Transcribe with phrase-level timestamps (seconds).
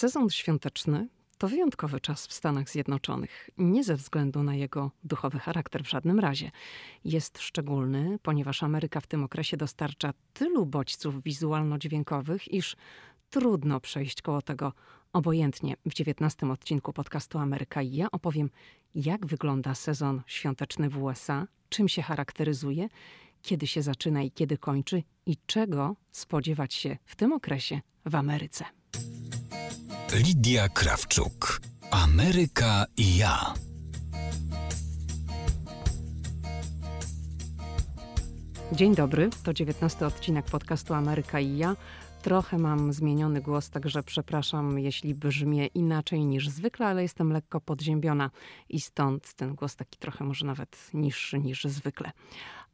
[0.00, 5.84] Sezon świąteczny to wyjątkowy czas w Stanach Zjednoczonych, nie ze względu na jego duchowy charakter
[5.84, 6.50] w żadnym razie.
[7.04, 12.76] Jest szczególny, ponieważ Ameryka w tym okresie dostarcza tylu bodźców wizualno-dźwiękowych, iż
[13.30, 14.72] trudno przejść koło tego
[15.12, 15.76] obojętnie.
[15.86, 18.50] W dziewiętnastym odcinku podcastu Ameryka i ja opowiem,
[18.94, 22.88] jak wygląda sezon świąteczny w USA, czym się charakteryzuje,
[23.42, 28.79] kiedy się zaczyna i kiedy kończy i czego spodziewać się w tym okresie w Ameryce.
[30.14, 31.60] Lidia Krawczuk.
[31.90, 33.54] Ameryka i ja.
[38.72, 41.76] Dzień dobry, to dziewiętnasty odcinek podcastu Ameryka i ja.
[42.22, 48.30] Trochę mam zmieniony głos, także przepraszam, jeśli brzmię inaczej niż zwykle, ale jestem lekko podziębiona
[48.68, 52.10] i stąd ten głos taki trochę może nawet niższy niż zwykle.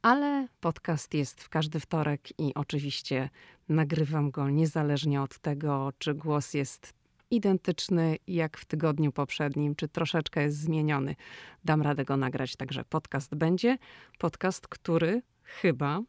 [0.02, 3.30] Ale podcast jest w każdy wtorek i oczywiście
[3.68, 6.95] nagrywam go niezależnie od tego, czy głos jest
[7.30, 11.16] identyczny jak w tygodniu poprzednim, czy troszeczkę jest zmieniony.
[11.64, 13.78] Dam radę go nagrać, także podcast będzie.
[14.18, 16.00] Podcast, który chyba,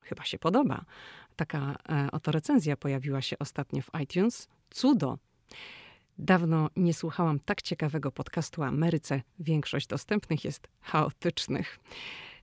[0.00, 0.84] chyba się podoba.
[1.36, 4.48] Taka e, oto recenzja pojawiła się ostatnio w iTunes.
[4.70, 5.18] Cudo!
[6.18, 9.22] Dawno nie słuchałam tak ciekawego podcastu o Ameryce.
[9.38, 11.78] Większość dostępnych jest chaotycznych.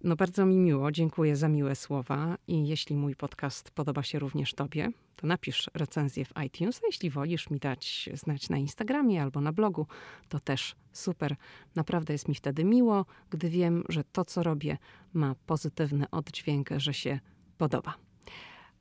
[0.04, 4.54] No bardzo mi miło, dziękuję za miłe słowa i jeśli mój podcast podoba się również
[4.54, 9.42] Tobie, to napisz recenzję w iTunes, a jeśli wolisz mi dać znać na Instagramie albo
[9.42, 9.88] na blogu,
[10.30, 11.36] to też super.
[11.76, 14.78] Naprawdę jest mi wtedy miło, gdy wiem, że to, co robię,
[15.14, 17.20] ma pozytywny oddźwięk, że się
[17.58, 17.94] podoba.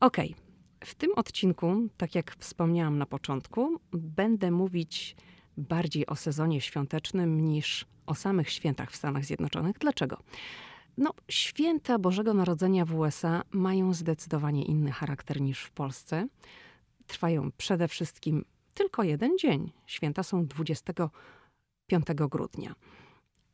[0.01, 0.17] Ok,
[0.85, 5.17] w tym odcinku, tak jak wspomniałam na początku, będę mówić
[5.57, 9.79] bardziej o sezonie świątecznym niż o samych świętach w Stanach Zjednoczonych.
[9.79, 10.19] Dlaczego?
[11.01, 16.27] No, święta Bożego Narodzenia w USA mają zdecydowanie inny charakter niż w Polsce.
[17.07, 19.73] Trwają przede wszystkim tylko jeden dzień.
[19.87, 22.75] Święta są 25 grudnia.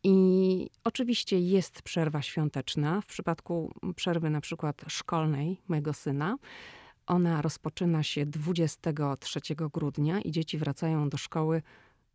[0.03, 3.01] I oczywiście jest przerwa świąteczna.
[3.01, 6.37] W przypadku przerwy na przykład szkolnej mojego syna,
[7.07, 9.41] ona rozpoczyna się 23
[9.73, 11.63] grudnia i dzieci wracają do szkoły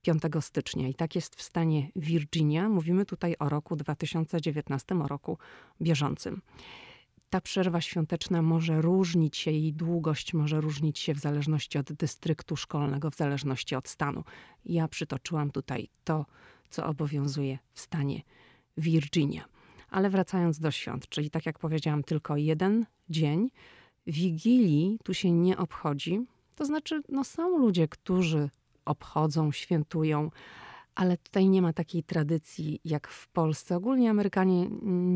[0.01, 0.87] 5 stycznia.
[0.87, 2.69] I tak jest w stanie Virginia.
[2.69, 5.37] Mówimy tutaj o roku 2019, o roku
[5.81, 6.41] bieżącym.
[7.29, 12.55] Ta przerwa świąteczna może różnić się, jej długość może różnić się w zależności od dystryktu
[12.55, 14.23] szkolnego, w zależności od stanu.
[14.65, 16.25] Ja przytoczyłam tutaj to,
[16.69, 18.21] co obowiązuje w stanie
[18.77, 19.45] Virginia.
[19.89, 23.49] Ale wracając do świąt, czyli tak jak powiedziałam, tylko jeden dzień.
[24.07, 26.25] Wigilii tu się nie obchodzi.
[26.55, 28.49] To znaczy, no są ludzie, którzy
[28.91, 30.29] obchodzą, świętują,
[30.95, 33.75] ale tutaj nie ma takiej tradycji jak w Polsce.
[33.75, 34.67] Ogólnie Amerykanie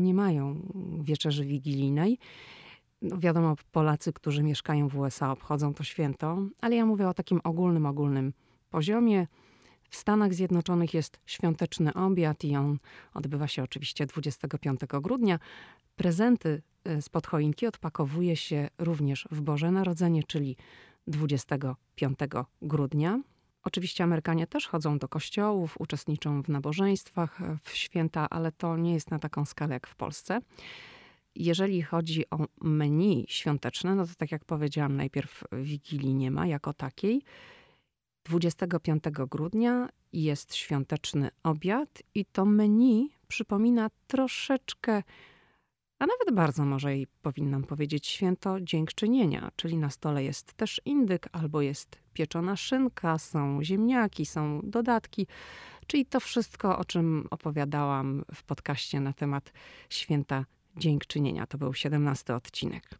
[0.04, 0.60] nie mają
[1.00, 2.18] wieczerzy wigilijnej.
[3.02, 7.40] No wiadomo, Polacy, którzy mieszkają w USA, obchodzą to święto, ale ja mówię o takim
[7.44, 8.32] ogólnym, ogólnym
[8.70, 9.26] poziomie.
[9.90, 12.78] W Stanach Zjednoczonych jest świąteczny obiad i on
[13.14, 15.38] odbywa się oczywiście 25 grudnia.
[15.96, 20.56] Prezenty y, z choinki odpakowuje się również w Boże Narodzenie, czyli
[21.06, 22.18] 25
[22.62, 23.20] grudnia.
[23.66, 29.10] Oczywiście Amerykanie też chodzą do kościołów, uczestniczą w nabożeństwach w święta, ale to nie jest
[29.10, 30.40] na taką skalę jak w Polsce.
[31.34, 36.72] Jeżeli chodzi o menu świąteczne, no to tak jak powiedziałam, najpierw Wigilii nie ma jako
[36.72, 37.22] takiej.
[38.24, 45.02] 25 grudnia jest świąteczny obiad i to menu przypomina troszeczkę
[45.98, 51.28] a nawet bardzo może i powinnam powiedzieć święto dziękczynienia, czyli na stole jest też indyk
[51.32, 55.26] albo jest pieczona szynka, są ziemniaki, są dodatki,
[55.86, 59.52] czyli to wszystko, o czym opowiadałam w podcaście na temat
[59.90, 60.44] święta
[60.76, 61.46] dziękczynienia.
[61.46, 62.98] To był 17 odcinek.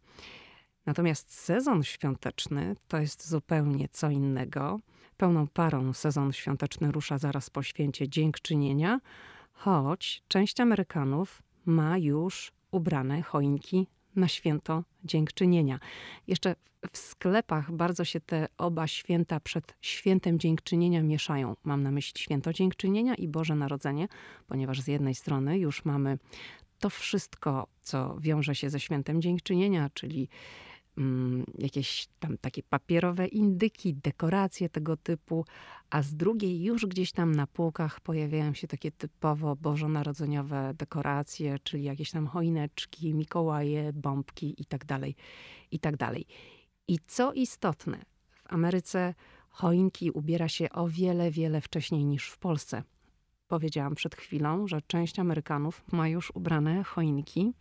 [0.85, 4.79] Natomiast sezon świąteczny to jest zupełnie co innego.
[5.17, 8.99] Pełną parą sezon świąteczny rusza zaraz po święcie dziękczynienia,
[9.51, 15.79] choć część Amerykanów ma już ubrane choinki na święto dziękczynienia.
[16.27, 16.55] Jeszcze
[16.91, 21.55] w sklepach bardzo się te oba święta przed świętem dziękczynienia mieszają.
[21.63, 24.07] Mam na myśli święto dziękczynienia i Boże Narodzenie,
[24.47, 26.17] ponieważ z jednej strony już mamy
[26.79, 30.29] to wszystko, co wiąże się ze świętem dziękczynienia, czyli
[31.57, 35.45] jakieś tam takie papierowe indyki, dekoracje tego typu,
[35.89, 41.83] a z drugiej już gdzieś tam na półkach pojawiają się takie typowo bożonarodzeniowe dekoracje, czyli
[41.83, 44.85] jakieś tam choineczki, Mikołaje, bombki itd.
[44.85, 45.01] Tak
[45.71, 45.97] itd.
[45.97, 46.15] Tak
[46.87, 49.13] I co istotne, w Ameryce
[49.49, 52.83] choinki ubiera się o wiele, wiele wcześniej niż w Polsce.
[53.47, 57.53] Powiedziałam przed chwilą, że część Amerykanów ma już ubrane choinki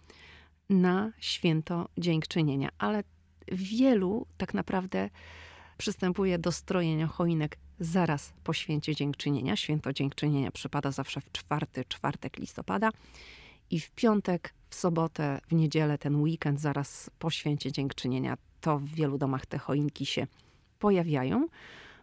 [0.71, 3.05] na święto dziękczynienia, ale
[3.53, 5.11] wielu tak naprawdę
[5.79, 9.57] przystępuję do strojenia choinek zaraz po święcie dziękczynienia.
[9.57, 12.91] Święto dziękczynienia przypada zawsze w czwarty czwartek listopada.
[13.71, 18.85] I w piątek, w sobotę, w niedzielę, ten weekend zaraz po święcie dziękczynienia, to w
[18.85, 20.27] wielu domach te choinki się
[20.79, 21.49] pojawiają.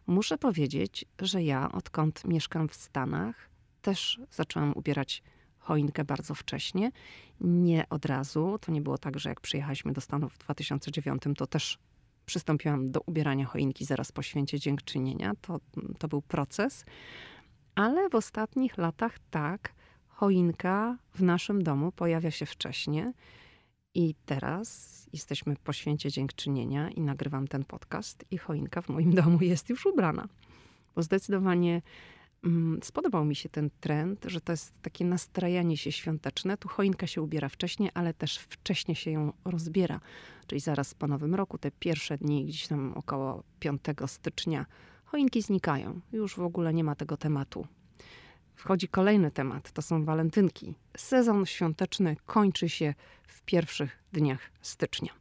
[0.07, 3.49] Muszę powiedzieć, że ja, odkąd mieszkam w Stanach,
[3.81, 5.23] też zaczęłam ubierać
[5.63, 6.91] choinkę bardzo wcześnie.
[7.41, 8.57] Nie od razu.
[8.61, 11.77] To nie było tak, że jak przyjechaliśmy do Stanów w 2009, to też
[12.25, 15.33] przystąpiłam do ubierania choinki zaraz po święcie dziękczynienia.
[15.41, 15.59] To,
[15.99, 16.85] to był proces.
[17.75, 19.73] Ale w ostatnich latach tak,
[20.07, 23.05] choinka w naszym domu pojawia się wcześniej.
[23.95, 29.37] I teraz jesteśmy po święcie dziękczynienia i nagrywam ten podcast i choinka w moim domu
[29.41, 30.27] jest już ubrana.
[30.95, 31.81] Bo zdecydowanie
[32.83, 36.57] spodobał mi się ten trend, że to jest takie nastrajanie się świąteczne.
[36.57, 39.99] Tu choinka się ubiera wcześniej, ale też wcześniej się ją rozbiera.
[40.47, 44.65] Czyli zaraz po nowym roku, te pierwsze dni, gdzieś tam około 5 stycznia,
[45.05, 45.99] choinki znikają.
[46.11, 47.67] Już w ogóle nie ma tego tematu.
[48.55, 50.73] Wchodzi kolejny temat, to są walentynki.
[50.97, 52.93] Sezon świąteczny kończy się
[53.27, 55.13] w pierwszych dniach stycznia.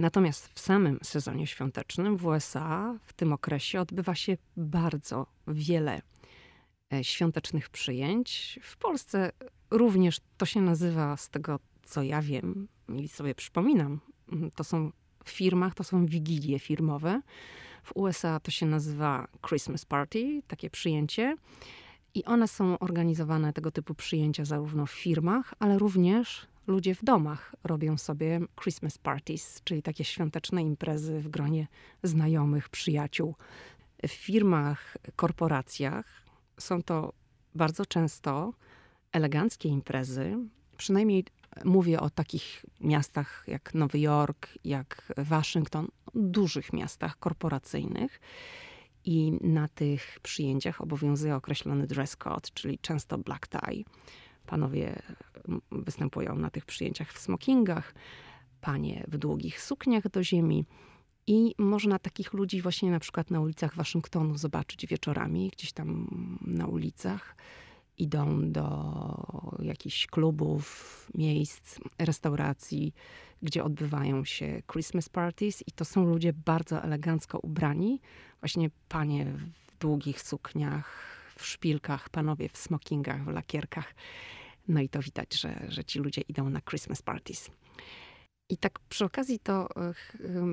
[0.00, 6.02] Natomiast w samym sezonie świątecznym w USA w tym okresie odbywa się bardzo wiele
[6.92, 8.58] e, świątecznych przyjęć.
[8.62, 9.32] W Polsce
[9.70, 14.00] również to się nazywa, z tego co ja wiem i sobie przypominam,
[14.32, 14.92] mm, to są
[15.24, 17.22] w firmach, to są wigilie firmowe.
[17.82, 21.36] W USA to się nazywa Christmas Party, takie przyjęcie.
[22.14, 27.54] I one są organizowane, tego typu przyjęcia, zarówno w firmach, ale również ludzie w domach
[27.64, 31.66] robią sobie Christmas parties, czyli takie świąteczne imprezy w gronie
[32.02, 33.34] znajomych, przyjaciół.
[34.02, 36.22] W firmach, korporacjach
[36.58, 37.12] są to
[37.54, 38.52] bardzo często
[39.12, 40.36] eleganckie imprezy.
[40.76, 41.24] Przynajmniej
[41.64, 48.20] mówię o takich miastach jak Nowy Jork, jak Waszyngton, dużych miastach korporacyjnych
[49.04, 53.84] i na tych przyjęciach obowiązuje określony dress code, czyli często black tie.
[54.46, 55.02] Panowie
[55.72, 57.94] występują na tych przyjęciach w smokingach,
[58.60, 60.64] panie w długich sukniach do ziemi.
[61.26, 66.08] I można takich ludzi właśnie na przykład na ulicach Waszyngtonu zobaczyć wieczorami, gdzieś tam
[66.40, 67.36] na ulicach.
[67.98, 72.94] Idą do jakichś klubów, miejsc, restauracji,
[73.42, 78.00] gdzie odbywają się Christmas parties, i to są ludzie bardzo elegancko ubrani,
[78.40, 83.94] właśnie panie w długich sukniach, w szpilkach, panowie w smokingach, w lakierkach.
[84.70, 87.50] No i to widać, że, że ci ludzie idą na Christmas parties.
[88.48, 89.68] I tak przy okazji to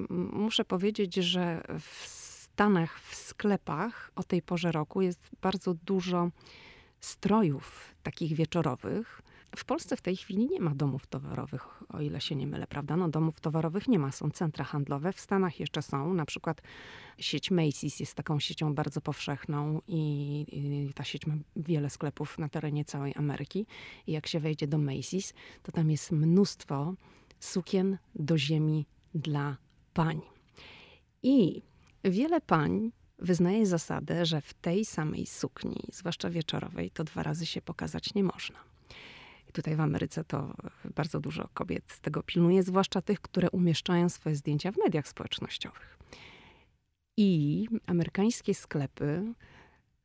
[0.09, 6.29] muszę powiedzieć, że w Stanach, w sklepach o tej porze roku jest bardzo dużo
[6.99, 9.21] strojów takich wieczorowych.
[9.55, 12.97] W Polsce w tej chwili nie ma domów towarowych, o ile się nie mylę, prawda?
[12.97, 15.13] No domów towarowych nie ma, są centra handlowe.
[15.13, 16.61] W Stanach jeszcze są, na przykład
[17.17, 22.49] sieć Macy's jest taką siecią bardzo powszechną i, i ta sieć ma wiele sklepów na
[22.49, 23.65] terenie całej Ameryki.
[24.07, 25.33] I jak się wejdzie do Macy's,
[25.63, 26.93] to tam jest mnóstwo
[27.39, 28.85] sukien do ziemi
[29.15, 29.57] dla
[29.93, 30.21] pań.
[31.23, 31.61] I
[32.03, 37.61] wiele pań wyznaje zasadę, że w tej samej sukni, zwłaszcza wieczorowej, to dwa razy się
[37.61, 38.59] pokazać nie można.
[39.57, 40.53] Tutaj w Ameryce to
[40.95, 45.97] bardzo dużo kobiet tego pilnuje, zwłaszcza tych, które umieszczają swoje zdjęcia w mediach społecznościowych.
[47.17, 49.33] I amerykańskie sklepy,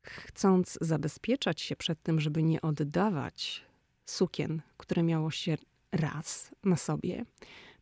[0.01, 3.65] chcąc zabezpieczać się przed tym, żeby nie oddawać
[4.05, 5.57] sukien, które miało się
[5.91, 7.25] raz na sobie,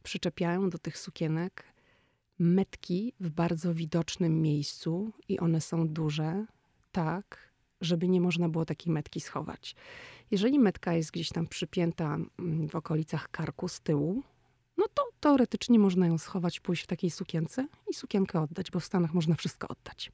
[0.03, 1.63] przyczepiają do tych sukienek
[2.39, 6.45] metki w bardzo widocznym miejscu i one są duże,
[6.91, 7.51] tak,
[7.81, 9.75] żeby nie można było takiej metki schować.
[10.31, 14.23] Jeżeli metka jest gdzieś tam przypięta mm, w okolicach karku z tyłu,
[14.77, 18.85] no to teoretycznie można ją schować, pójść w takiej sukience i sukienkę oddać, bo w
[18.85, 20.11] Stanach można wszystko oddać.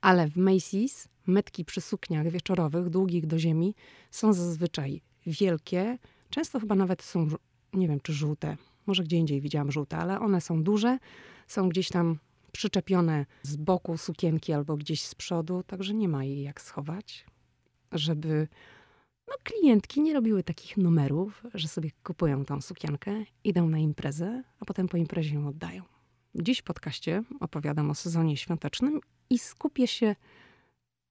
[0.00, 3.74] Ale w Macy's metki przy sukniach wieczorowych, długich do ziemi,
[4.10, 5.98] są zazwyczaj wielkie,
[6.30, 7.28] często chyba nawet są,
[7.72, 8.56] nie wiem czy żółte,
[8.86, 10.98] może gdzie indziej widziałam żółte, ale one są duże,
[11.46, 12.18] są gdzieś tam
[12.52, 17.26] przyczepione z boku sukienki albo gdzieś z przodu, także nie ma jej jak schować,
[17.92, 18.48] żeby
[19.28, 24.64] no, klientki nie robiły takich numerów, że sobie kupują tą sukienkę, idą na imprezę, a
[24.64, 25.82] potem po imprezie ją oddają.
[26.34, 30.16] Dziś w podcaście opowiadam o sezonie świątecznym i skupię się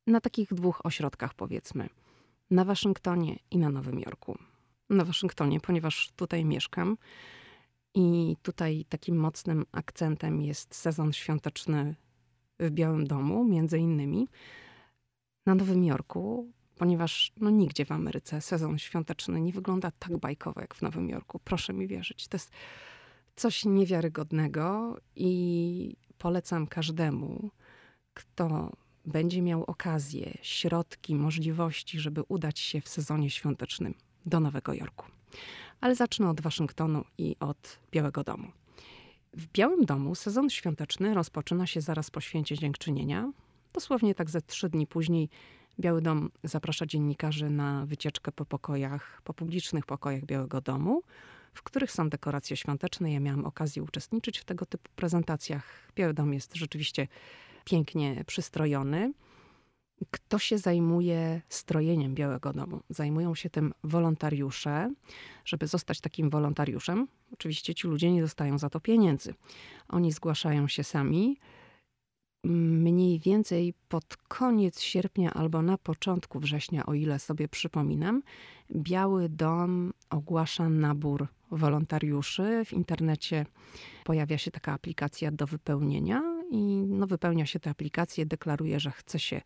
[0.07, 1.89] na takich dwóch ośrodkach, powiedzmy.
[2.51, 4.37] Na Waszyngtonie i na Nowym Jorku.
[4.89, 6.97] Na Waszyngtonie, ponieważ tutaj mieszkam
[7.95, 11.95] i tutaj takim mocnym akcentem jest sezon świąteczny
[12.59, 14.27] w Białym Domu, między innymi.
[15.45, 20.75] Na Nowym Jorku ponieważ no, nigdzie w Ameryce sezon świąteczny nie wygląda tak bajkowo jak
[20.75, 21.39] w Nowym Jorku.
[21.39, 22.27] Proszę mi wierzyć.
[22.27, 22.51] To jest
[23.35, 27.49] coś niewiarygodnego i polecam każdemu,
[28.13, 28.71] kto
[29.05, 33.93] będzie miał okazję, środki, możliwości, żeby udać się w sezonie świątecznym
[34.25, 35.05] do Nowego Jorku.
[35.81, 38.47] Ale zacznę od Waszyngtonu i od Białego Domu.
[39.33, 43.31] W Białym Domu sezon świąteczny rozpoczyna się zaraz po święcie dziękczynienia.
[43.73, 45.29] Dosłownie tak ze trzy dni później
[45.79, 51.01] Biały Dom zaprasza dziennikarzy na wycieczkę po pokojach, po publicznych pokojach Białego Domu,
[51.53, 53.13] w których są dekoracje świąteczne.
[53.13, 55.91] Ja miałam okazję uczestniczyć w tego typu prezentacjach.
[55.95, 57.07] Biały Dom jest rzeczywiście
[57.65, 59.13] pięknie przystrojony.
[60.11, 62.81] Kto się zajmuje strojeniem Białego Domu?
[62.89, 64.93] Zajmują się tym wolontariusze.
[65.45, 69.33] Żeby zostać takim wolontariuszem, oczywiście ci ludzie nie dostają za to pieniędzy.
[69.89, 71.37] Oni zgłaszają się sami.
[72.49, 78.23] Mniej więcej pod koniec sierpnia albo na początku września, o ile sobie przypominam,
[78.71, 82.65] Biały Dom ogłasza nabór wolontariuszy.
[82.65, 83.45] W internecie
[84.03, 89.19] pojawia się taka aplikacja do wypełnienia i no, wypełnia się tę aplikację, deklaruje, że chce
[89.19, 89.41] się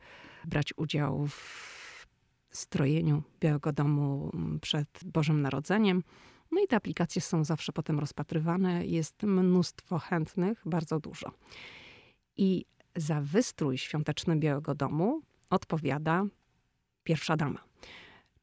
[0.45, 2.07] brać udział w
[2.51, 4.31] strojeniu Białego Domu
[4.61, 6.03] przed Bożym Narodzeniem.
[6.51, 8.85] No i te aplikacje są zawsze potem rozpatrywane.
[8.85, 11.31] Jest mnóstwo chętnych, bardzo dużo.
[12.37, 16.25] I za wystrój świąteczny Białego Domu odpowiada
[17.03, 17.63] pierwsza dama.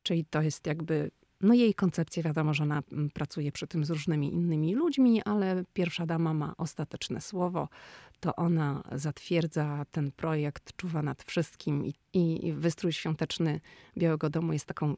[0.02, 3.90] Czyli to jest jakby no jej koncepcja, wiadomo, że ona mm, pracuje przy tym z
[3.90, 7.68] różnymi innymi ludźmi, ale pierwsza dama ma ostateczne słowo.
[8.20, 13.60] To ona zatwierdza ten projekt, czuwa nad wszystkim i, i wystrój świąteczny
[13.96, 14.96] Białego Domu jest taką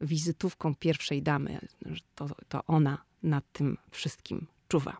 [0.00, 1.58] wizytówką pierwszej damy.
[2.14, 4.96] To, to ona nad tym wszystkim czuwa.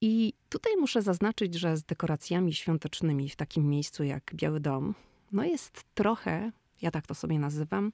[0.00, 4.94] I tutaj muszę zaznaczyć, że z dekoracjami świątecznymi w takim miejscu jak Biały Dom,
[5.32, 6.52] no jest trochę,
[6.82, 7.92] ja tak to sobie nazywam,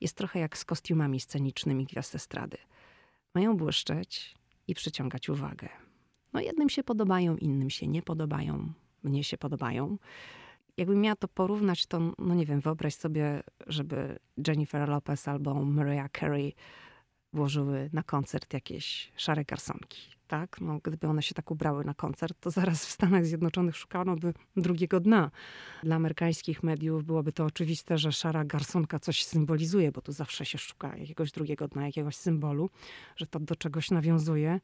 [0.00, 2.56] jest trochę jak z kostiumami scenicznymi gwiazd estrady.
[3.34, 4.34] Mają błyszczeć
[4.68, 5.68] i przyciągać uwagę.
[6.32, 8.72] No jednym się podobają, innym się nie podobają.
[9.02, 9.98] Mnie się podobają.
[10.76, 16.10] Jakbym miała to porównać, to no nie wiem, wyobraź sobie, żeby Jennifer Lopez albo Mariah
[16.18, 16.54] Carey
[17.32, 20.60] włożyły na koncert jakieś szare garsonki tak?
[20.60, 24.34] No, gdyby one się tak ubrały na koncert, to zaraz w Stanach Zjednoczonych szukano by
[24.56, 25.30] drugiego dna.
[25.82, 30.58] Dla amerykańskich mediów byłoby to oczywiste, że szara garsonka coś symbolizuje, bo tu zawsze się
[30.58, 32.70] szuka jakiegoś drugiego dna, jakiegoś symbolu,
[33.16, 34.60] że to do czegoś nawiązuje,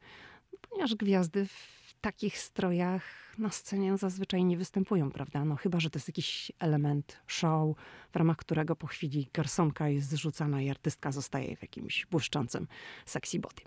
[0.61, 3.03] ponieważ gwiazdy w takich strojach
[3.37, 5.45] na scenie zazwyczaj nie występują, prawda?
[5.45, 7.75] No chyba, że to jest jakiś element show,
[8.11, 12.67] w ramach którego po chwili garsonka jest zrzucana i artystka zostaje w jakimś błyszczącym
[13.05, 13.61] sexy body.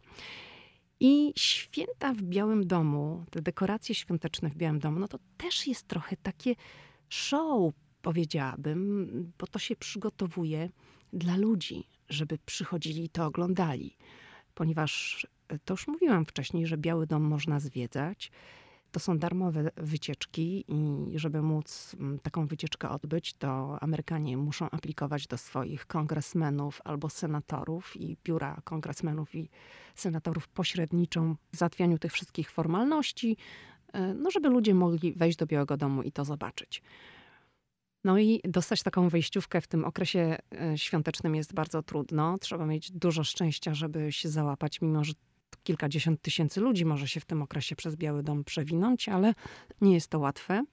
[1.01, 5.89] I święta w Białym Domu, te dekoracje świąteczne w Białym Domu, no to też jest
[5.89, 6.55] trochę takie
[7.09, 7.73] show,
[8.03, 10.71] powiedziałabym, bo to się przygotowuje
[11.13, 13.97] dla ludzi, żeby przychodzili i to oglądali.
[14.55, 18.31] Ponieważ e, to już mówiłam wcześniej, że Biały Dom można zwiedzać
[18.95, 25.27] to są darmowe wycieczki i żeby móc mm, taką wycieczkę odbyć, to Amerykanie muszą aplikować
[25.27, 29.49] do swoich kongresmenów albo senatorów i biura kongresmenów i
[29.95, 33.37] senatorów pośredniczą w załatwianiu tych wszystkich formalności,
[33.93, 36.83] e, no żeby ludzie mogli wejść do Białego Domu i to zobaczyć.
[38.05, 42.39] No i dostać taką wejściówkę w tym okresie e, świątecznym jest bardzo trudno.
[42.39, 45.13] Trzeba mieć dużo szczęścia, żeby się załapać, mimo że
[45.63, 49.35] kilkadziesiąt tysięcy ludzi może się w tym okresie przez Biały Dom przewinąć, ale
[49.81, 50.65] nie jest to łatwe.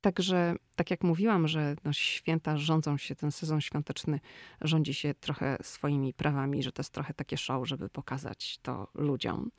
[0.00, 4.20] Także, tak jak mówiłam, że no, święta rządzą się, ten sezon świąteczny
[4.60, 9.50] rządzi się trochę swoimi prawami, że to jest trochę takie show, żeby pokazać to ludziom.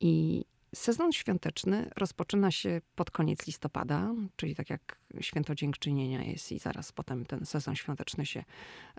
[0.00, 0.44] I
[0.74, 6.92] Sezon świąteczny rozpoczyna się pod koniec listopada, czyli tak jak święto dziękczynienia jest i zaraz
[6.92, 8.44] potem ten sezon świąteczny się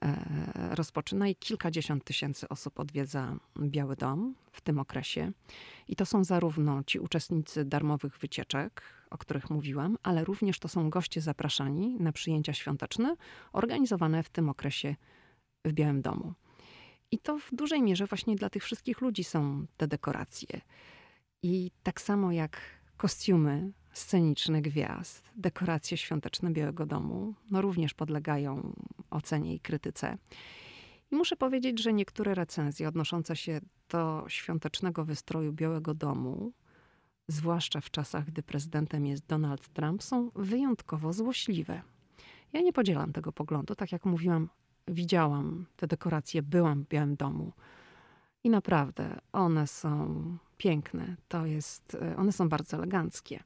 [0.02, 5.32] e, rozpoczyna i kilkadziesiąt tysięcy osób odwiedza Biały Dom w tym okresie.
[5.88, 10.90] I to są zarówno ci uczestnicy darmowych wycieczek, o których mówiłam, ale również to są
[10.90, 13.16] goście zapraszani na przyjęcia świąteczne
[13.54, 14.96] organizowane w tym okresie
[15.66, 16.34] w Białym Domu.
[17.12, 20.62] I to w dużej mierze właśnie dla tych wszystkich ludzi są te dekoracje.
[21.44, 22.62] I tak samo jak
[22.98, 28.74] kostiumy sceniczne gwiazd, dekoracje świąteczne Białego Domu, no również podlegają
[29.10, 30.18] ocenie i krytyce.
[31.12, 36.52] I muszę powiedzieć, że niektóre recenzje odnoszące się do świątecznego wystroju Białego Domu,
[37.28, 41.82] zwłaszcza w czasach, gdy prezydentem jest Donald Trump, są wyjątkowo złośliwe.
[42.54, 43.76] Ja nie podzielam tego poglądu.
[43.76, 44.50] Tak jak mówiłam,
[44.88, 47.54] widziałam te dekoracje, byłam w Białym Domu
[48.44, 50.24] i naprawdę one są
[50.58, 51.16] piękne.
[51.28, 53.44] To jest, e, one są bardzo eleganckie.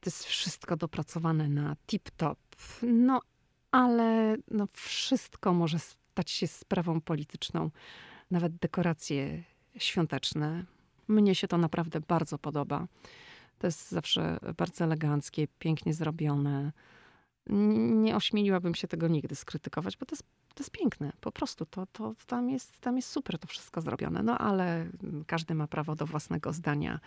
[0.00, 2.36] To jest wszystko dopracowane na tip-top.
[2.82, 3.20] No,
[3.70, 7.70] ale no, wszystko może stać się sprawą polityczną.
[8.30, 9.42] Nawet dekoracje
[9.78, 10.64] świąteczne.
[11.08, 12.86] Mnie się to naprawdę bardzo podoba.
[13.58, 16.72] To jest zawsze bardzo eleganckie, pięknie zrobione.
[17.46, 21.12] Nie ośmieliłabym się tego nigdy skrytykować, bo to jest, to jest piękne.
[21.20, 24.22] Po prostu to, to, tam, jest, tam jest super to wszystko zrobione.
[24.22, 24.86] No ale
[25.26, 27.00] każdy ma prawo do własnego zdania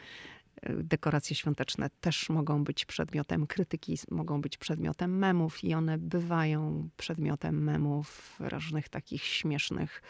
[0.63, 7.63] dekoracje świąteczne też mogą być przedmiotem krytyki, mogą być przedmiotem memów i one bywają przedmiotem
[7.63, 10.01] memów, różnych takich śmiesznych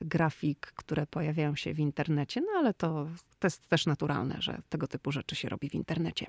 [0.00, 3.06] grafik, które pojawiają się w internecie, no ale to,
[3.38, 6.26] to jest też naturalne, że tego typu rzeczy się robi w internecie.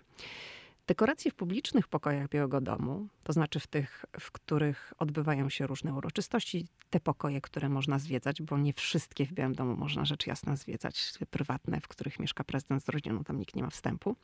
[0.88, 5.94] Dekoracje w publicznych pokojach Białego Domu, to znaczy w tych, w których odbywają się różne
[5.94, 10.56] uroczystości, te pokoje, które można zwiedzać, bo nie wszystkie w Białym Domu można rzecz jasna
[10.56, 14.16] zwiedzać, prywatne, w których mieszka prezydent z rodziną, tam nikt nie ma wstępu.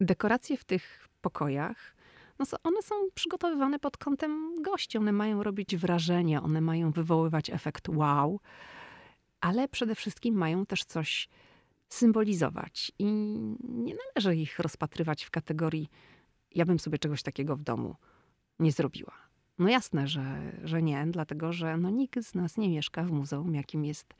[0.00, 1.96] Dekoracje w tych pokojach,
[2.38, 7.88] no one są przygotowywane pod kątem gości, one mają robić wrażenie, one mają wywoływać efekt
[7.88, 8.40] wow,
[9.40, 11.28] ale przede wszystkim mają też coś
[11.92, 12.92] symbolizować.
[12.98, 13.04] I
[13.64, 15.88] nie należy ich rozpatrywać w kategorii:
[16.54, 17.96] ja bym sobie czegoś takiego w domu
[18.58, 19.12] nie zrobiła.
[19.58, 23.54] No jasne, że, że nie, dlatego że no nikt z nas nie mieszka w muzeum,
[23.54, 24.14] jakim jest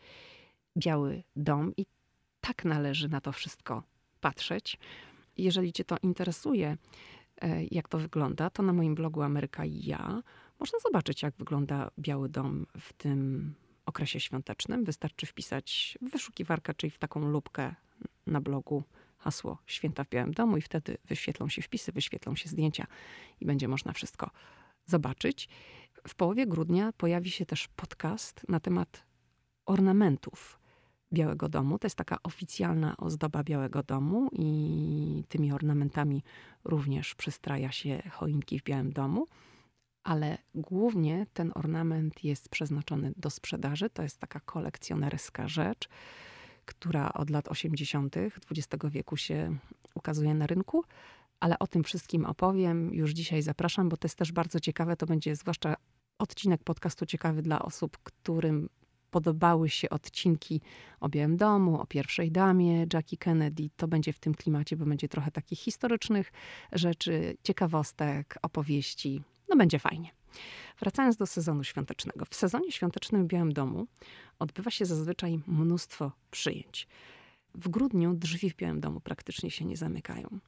[0.78, 1.86] Biały Dom, i
[2.40, 3.82] tak należy na to wszystko
[4.20, 4.78] patrzeć.
[5.36, 6.76] Jeżeli Cię to interesuje,
[7.40, 10.22] e, jak to wygląda, to na moim blogu Ameryka i ja
[10.60, 13.54] można zobaczyć, jak wygląda Biały Dom w tym
[13.86, 14.84] okresie świątecznym.
[14.84, 17.74] Wystarczy wpisać w wyszukiwarkę, czyli w taką lubkę
[18.26, 18.82] na blogu
[19.18, 22.86] hasło Święta w Białym Domu i wtedy wyświetlą się wpisy, wyświetlą się zdjęcia
[23.40, 24.30] i będzie można wszystko
[24.86, 25.48] zobaczyć.
[26.08, 29.04] W połowie grudnia pojawi się też podcast na temat
[29.66, 30.58] ornamentów
[31.12, 31.78] Białego Domu.
[31.78, 36.22] To jest taka oficjalna ozdoba Białego Domu i tymi ornamentami
[36.64, 39.26] również przystraja się choinki w Białym Domu
[40.04, 43.90] ale głównie ten ornament jest przeznaczony do sprzedaży.
[43.90, 45.88] To jest taka kolekcjonerska rzecz,
[46.64, 48.16] która od lat 80.
[48.50, 49.56] XX wieku się
[49.94, 50.84] ukazuje na rynku.
[51.40, 53.42] Ale o tym wszystkim opowiem już dzisiaj.
[53.42, 54.96] Zapraszam, bo to jest też bardzo ciekawe.
[54.96, 55.74] To będzie zwłaszcza
[56.18, 58.68] odcinek podcastu ciekawy dla osób, którym
[59.10, 60.60] podobały się odcinki
[61.00, 63.70] o Białym Domu, o pierwszej damie Jackie Kennedy.
[63.76, 66.32] To będzie w tym klimacie, bo będzie trochę takich historycznych
[66.72, 70.10] rzeczy, ciekawostek, opowieści, no będzie fajnie.
[70.80, 72.24] Wracając do sezonu świątecznego.
[72.30, 73.86] W sezonie świątecznym w Białym Domu
[74.38, 76.88] odbywa się zazwyczaj mnóstwo przyjęć.
[77.54, 80.38] W grudniu drzwi w Białym Domu praktycznie się nie zamykają.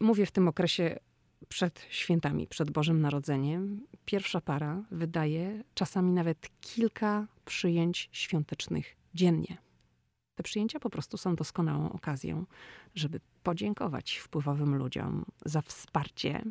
[0.00, 0.98] Mówię w tym okresie
[1.48, 3.86] przed świętami, przed Bożym Narodzeniem.
[4.04, 9.58] Pierwsza para wydaje czasami nawet kilka przyjęć świątecznych dziennie.
[10.34, 12.46] Te przyjęcia po prostu są doskonałą okazją,
[12.94, 16.44] żeby podziękować wpływowym ludziom za wsparcie,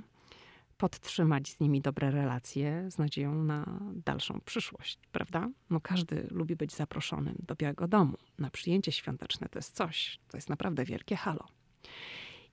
[0.78, 5.50] podtrzymać z nimi dobre relacje z nadzieją na dalszą przyszłość, prawda?
[5.70, 9.50] No każdy lubi być zaproszonym do Białego Domu na przyjęcie świąteczne.
[9.50, 11.48] To jest coś, to jest naprawdę wielkie halo.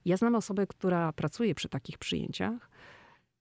[0.05, 2.69] Ja znam osobę, która pracuje przy takich przyjęciach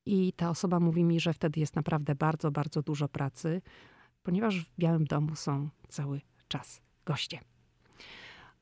[0.06, 3.62] i ta osoba mówi mi, że wtedy jest naprawdę bardzo, bardzo dużo pracy,
[4.22, 7.40] ponieważ w Białym Domu są cały czas goście.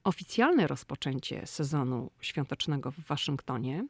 [0.04, 3.86] Oficjalne rozpoczęcie sezonu świątecznego w Waszyngtonie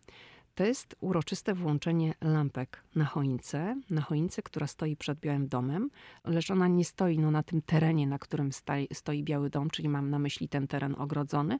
[0.54, 5.90] to jest uroczyste włączenie lampek na choince, na choince, która stoi przed Białym Domem,
[6.24, 9.88] lecz ona nie stoi no, na tym terenie, na którym stoi, stoi Biały Dom, czyli
[9.88, 11.58] mam na myśli ten teren ogrodzony.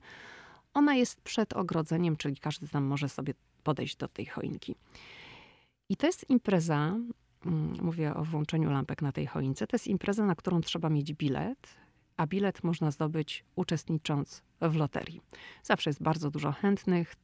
[0.74, 4.74] Ona jest przed ogrodzeniem, czyli każdy tam może sobie podejść do tej choinki.
[5.88, 6.96] I to jest impreza,
[7.46, 11.12] mm, mówię o włączeniu lampek na tej choince, to jest impreza, na którą trzeba mieć
[11.12, 11.76] bilet,
[12.16, 15.20] a bilet można zdobyć uczestnicząc w loterii.
[15.62, 17.16] Zawsze jest bardzo dużo chętnych,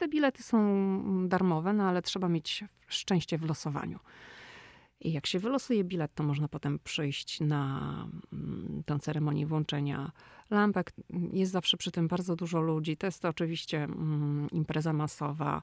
[0.00, 3.98] te bilety są darmowe, no ale trzeba mieć szczęście w losowaniu.
[5.00, 10.12] I jak się wylosuje bilet, to można potem przyjść na mm, tę ceremonię włączenia
[10.50, 10.92] lampek.
[11.32, 12.96] Jest zawsze przy tym bardzo dużo ludzi.
[12.96, 15.62] To jest to oczywiście mm, impreza masowa.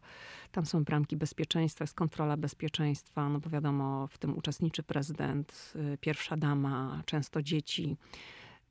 [0.51, 3.29] Tam są bramki bezpieczeństwa, jest kontrola bezpieczeństwa.
[3.29, 7.97] No bo wiadomo, w tym uczestniczy prezydent, y, pierwsza dama, często dzieci.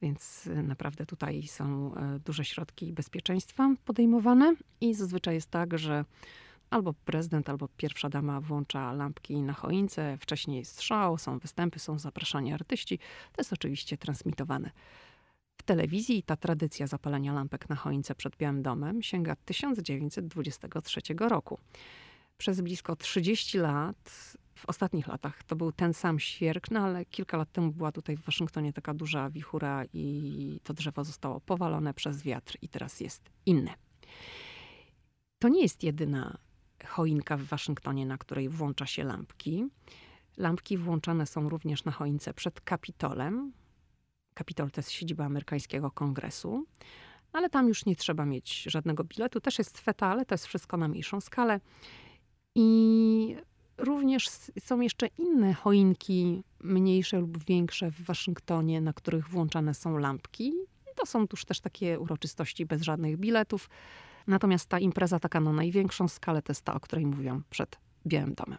[0.02, 6.04] Więc y, naprawdę tutaj są e, duże środki bezpieczeństwa podejmowane i zazwyczaj jest tak, że
[6.70, 11.98] albo prezydent, albo pierwsza dama włącza lampki na choince, wcześniej jest show, są występy, są
[11.98, 12.98] zapraszani artyści.
[12.98, 14.70] To jest oczywiście transmitowane.
[15.56, 21.59] W telewizji ta tradycja zapalania lampek na choince przed Białym Domem sięga 1923 roku.
[22.38, 27.37] Przez blisko 30 lat w ostatnich latach to był ten sam świerk, no ale kilka
[27.37, 32.23] lat temu była tutaj w Waszyngtonie taka duża wichura i to drzewo zostało powalone przez
[32.23, 33.75] wiatr i teraz jest inne.
[35.38, 36.38] To nie jest jedyna
[36.87, 39.64] choinka w Waszyngtonie, na której włącza się lampki.
[40.37, 43.53] Lampki włączane są również na choince przed Kapitolem.
[44.35, 46.66] Kapitol to jest siedziba amerykańskiego kongresu,
[47.33, 49.40] ale tam już nie trzeba mieć żadnego biletu.
[49.40, 51.61] Też jest feta, ale to jest wszystko na mniejszą skalę.
[52.55, 53.37] I
[53.79, 54.29] również
[54.61, 60.53] są jeszcze inne choinki, mniejsze lub większe w Waszyngtonie, na których włączane są lampki.
[60.97, 63.71] To są tuż też takie uroczystości bez żadnych biletów.
[64.27, 68.35] Natomiast ta impreza taka na największą skalę to jest ta, o której mówiłam przed Białym
[68.35, 68.59] Domem.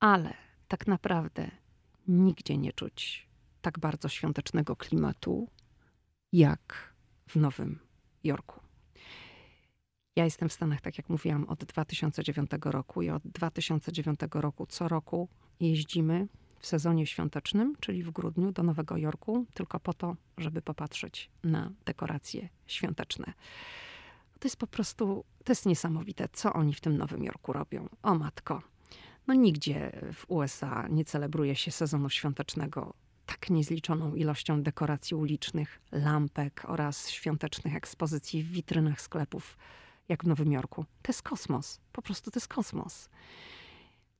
[0.00, 0.34] Ale
[0.68, 1.50] tak naprawdę
[2.08, 3.28] nigdzie nie czuć
[3.62, 5.48] tak bardzo świątecznego klimatu
[6.32, 6.94] jak
[7.28, 7.78] w Nowym
[8.24, 8.60] Jorku.
[10.16, 14.88] Ja jestem w Stanach, tak jak mówiłam, od 2009 roku i od 2009 roku co
[14.88, 15.28] roku
[15.60, 21.30] jeździmy w sezonie świątecznym, czyli w grudniu do Nowego Jorku, tylko po to, żeby popatrzeć
[21.44, 23.32] na dekoracje świąteczne.
[24.38, 27.88] To jest po prostu, to jest niesamowite, co oni w tym Nowym Jorku robią.
[28.02, 28.62] O matko.
[29.26, 32.94] No nigdzie w USA nie celebruje się sezonu świątecznego
[33.26, 39.56] tak niezliczoną ilością dekoracji ulicznych, lampek oraz świątecznych ekspozycji w witrynach sklepów,
[40.08, 40.84] jak w Nowym Jorku.
[41.02, 41.80] To jest kosmos.
[41.92, 43.08] Po prostu to jest kosmos.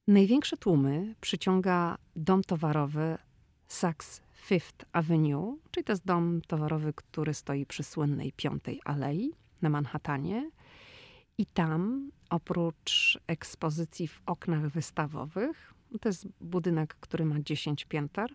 [0.06, 3.18] Największe tłumy przyciąga dom towarowy
[3.68, 9.70] Saks Fifth Avenue, czyli to jest dom towarowy, który stoi przy słynnej Piątej Alei na
[9.70, 10.50] Manhattanie.
[11.38, 18.34] I tam, oprócz ekspozycji w oknach wystawowych, to jest budynek, który ma 10 pięter,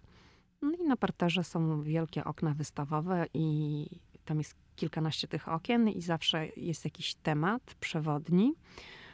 [0.61, 3.85] no i na parterze są wielkie okna wystawowe i
[4.27, 8.53] tam jest kilkanaście tych okien i zawsze jest jakiś temat przewodni.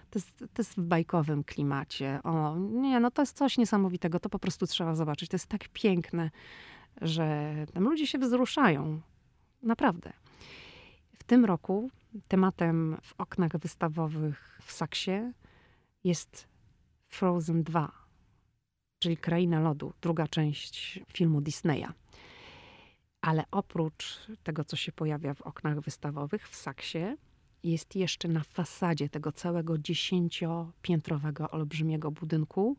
[0.09, 2.19] To jest, to jest w bajkowym klimacie.
[2.23, 5.29] O, nie, no to jest coś niesamowitego, to po prostu trzeba zobaczyć.
[5.29, 6.31] To jest tak piękne,
[7.01, 9.01] że tam ludzie się wzruszają.
[9.63, 10.13] Naprawdę.
[11.13, 11.89] W tym roku
[12.27, 15.31] tematem w oknach wystawowych w Saksie
[16.03, 16.47] jest
[17.07, 17.91] Frozen 2,
[18.99, 21.87] czyli Kraina Lodu, druga część filmu Disneya.
[23.23, 27.17] Ale oprócz tego, co się pojawia w oknach wystawowych w Saksie,
[27.63, 32.77] jest jeszcze na fasadzie tego całego dziesięciopiętrowego, olbrzymiego budynku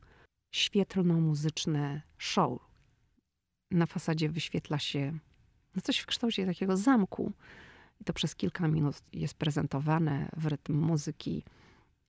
[0.54, 2.58] świetlno-muzyczne show.
[3.70, 5.18] Na fasadzie wyświetla się
[5.76, 7.32] no coś w kształcie takiego zamku.
[8.00, 11.44] I to przez kilka minut jest prezentowane w rytm muzyki.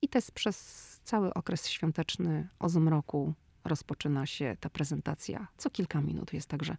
[0.01, 3.33] I to jest przez cały okres świąteczny o zmroku
[3.65, 5.47] rozpoczyna się ta prezentacja.
[5.57, 6.77] Co kilka minut jest także,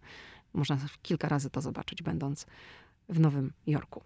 [0.53, 2.45] można kilka razy to zobaczyć, będąc
[3.09, 4.03] w Nowym Jorku.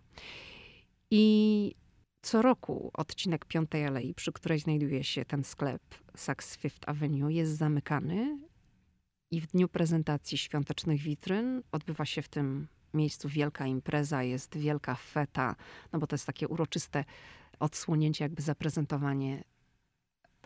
[1.12, 1.76] I
[2.22, 5.82] co roku odcinek Piątej Alei, przy której znajduje się ten sklep
[6.16, 8.40] Saks Fifth Avenue, jest zamykany
[9.32, 14.96] i w dniu prezentacji świątecznych witryn odbywa się w tym miejscu wielka impreza, jest wielka
[14.96, 15.56] feta,
[15.94, 17.06] no bo to jest takie uroczyste
[17.60, 19.44] odsłonięcie, jakby zaprezentowanie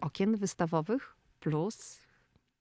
[0.02, 2.05] okien wystawowych plus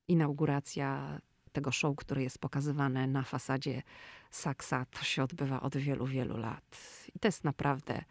[0.08, 1.20] inauguracja
[1.52, 3.82] tego show, które jest pokazywane na fasadzie
[4.30, 4.86] Saksa.
[4.90, 6.78] To się odbywa od wielu, wielu lat.
[7.14, 8.04] I to jest naprawdę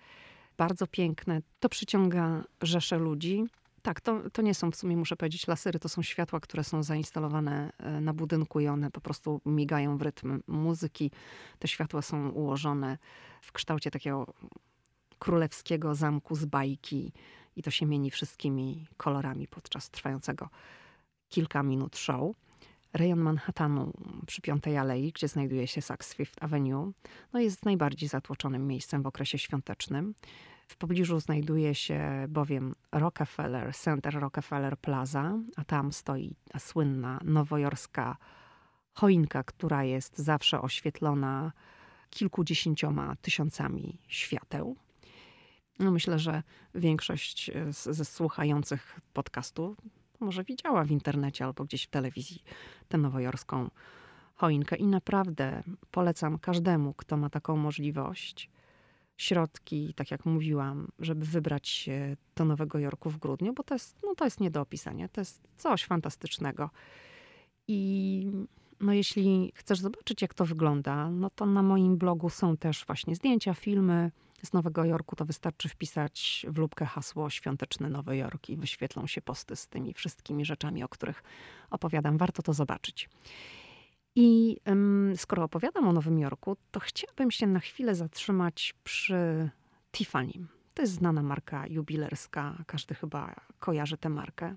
[0.58, 1.42] bardzo piękne.
[1.60, 3.44] To przyciąga rzesze ludzi.
[3.82, 6.84] Tak, to, to nie są w sumie, muszę powiedzieć, lasery, to są światła, które są
[6.84, 11.12] zainstalowane e, na budynku i one po prostu migają w rytm muzyki.
[11.60, 12.98] Te światła są ułożone
[13.42, 14.34] w kształcie takiego
[15.20, 17.14] królewskiego zamku z bajki
[17.56, 20.50] i to się mieni wszystkimi kolorami podczas trwającego
[21.34, 22.36] kilka minut show.
[22.94, 23.94] Rejon Manhattanu
[24.28, 26.92] przy Piątej Alei, gdzie znajduje się Saks Fifth Avenue,
[27.34, 30.16] no jest najbardziej zatłoczonym miejscem w okresie świątecznym.
[30.68, 38.18] W pobliżu znajduje się bowiem Rockefeller, Center Rockefeller Plaza, a tam stoi ta słynna nowojorska
[38.94, 41.52] choinka, która jest zawsze oświetlona
[42.10, 44.76] kilkudziesięcioma tysiącami świateł.
[45.80, 46.44] No myślę, że
[46.76, 49.76] większość ze słuchających podcastu
[50.20, 52.44] może widziała w internecie albo gdzieś w telewizji
[52.88, 53.70] tę nowojorską
[54.36, 54.76] choinkę.
[54.76, 58.50] I naprawdę polecam każdemu, kto ma taką możliwość,
[59.18, 63.98] środki, tak jak mówiłam, żeby wybrać się do Nowego Jorku w grudniu, bo to jest,
[64.04, 65.08] no to jest nie do opisania.
[65.08, 66.70] To jest coś fantastycznego.
[67.68, 68.32] I
[68.80, 73.16] no jeśli chcesz zobaczyć, jak to wygląda, no to na moim blogu są też właśnie
[73.16, 74.12] zdjęcia, filmy
[74.44, 75.16] z Nowego Jorku.
[75.16, 79.94] To wystarczy wpisać w lubkę hasło Świąteczny Nowy Jork i wyświetlą się posty z tymi
[79.94, 81.24] wszystkimi rzeczami, o których
[81.70, 82.18] opowiadam.
[82.18, 83.10] Warto to zobaczyć.
[84.16, 84.58] I
[85.16, 89.50] skoro opowiadam o Nowym Jorku, to chciałabym się na chwilę zatrzymać przy
[89.92, 90.34] Tiffany.
[90.74, 94.56] To jest znana marka jubilerska, każdy chyba kojarzy tę markę.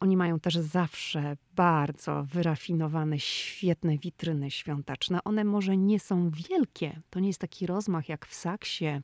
[0.00, 5.24] Oni mają też zawsze bardzo wyrafinowane, świetne witryny świąteczne.
[5.24, 9.00] One może nie są wielkie, to nie jest taki rozmach jak w Saksie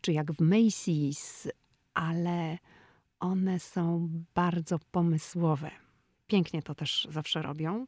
[0.00, 1.48] czy jak w Macy's,
[1.94, 2.58] ale
[3.20, 5.70] one są bardzo pomysłowe.
[6.26, 7.86] Pięknie to też zawsze robią.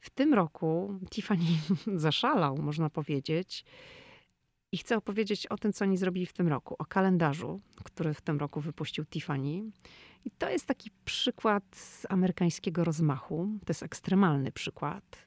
[0.00, 1.44] W tym roku Tiffany
[1.96, 3.64] zaszalał, można powiedzieć,
[4.72, 8.20] I chcę opowiedzieć o tym, co oni zrobili w tym roku, o kalendarzu, który w
[8.20, 9.70] tym roku wypuścił Tiffany.
[10.24, 11.64] I to jest taki przykład
[12.08, 13.48] amerykańskiego rozmachu.
[13.66, 15.26] To jest ekstremalny przykład,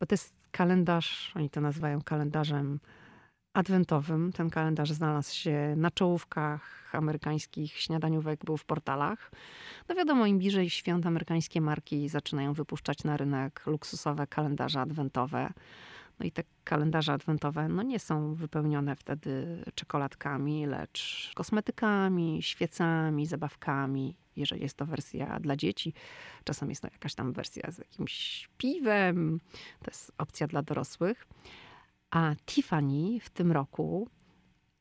[0.00, 2.80] bo to jest kalendarz, oni to nazywają kalendarzem
[3.52, 4.32] adwentowym.
[4.32, 9.30] Ten kalendarz znalazł się na czołówkach amerykańskich śniadaniówek, był w portalach.
[9.88, 15.52] No wiadomo, im bliżej świąt amerykańskie marki zaczynają wypuszczać na rynek luksusowe kalendarze adwentowe.
[16.20, 24.16] No i te kalendarze adwentowe no nie są wypełnione wtedy czekoladkami, lecz kosmetykami, świecami, zabawkami.
[24.38, 25.94] Jeżeli jest to wersja dla dzieci,
[26.44, 29.40] czasem jest to jakaś tam wersja z jakimś piwem.
[29.82, 31.26] To jest opcja dla dorosłych.
[32.10, 34.08] A Tiffany w tym roku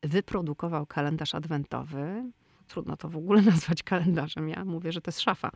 [0.03, 2.31] wyprodukował kalendarz adwentowy.
[2.67, 4.49] Trudno to w ogóle nazwać kalendarzem.
[4.49, 5.51] Ja mówię, że to jest szafa.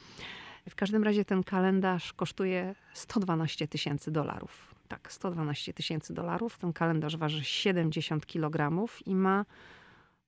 [0.70, 4.76] W każdym razie ten kalendarz kosztuje 112 tysięcy dolarów.
[4.88, 6.58] Tak, 112 tysięcy dolarów.
[6.58, 9.46] Ten kalendarz waży 70 kg i ma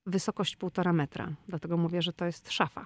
[0.06, 1.30] wysokość 1,5 metra.
[1.48, 2.86] Dlatego mówię, że to jest szafa.